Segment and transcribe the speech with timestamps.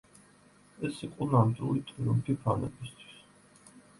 [0.87, 3.21] ეს იყო ნამდვილი ტრიუმფი ფანებისთვის.